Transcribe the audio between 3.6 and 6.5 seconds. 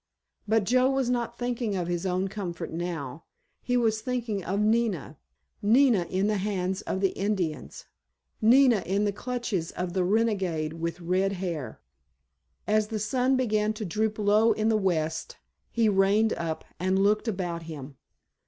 He was thinking of Nina—Nina in the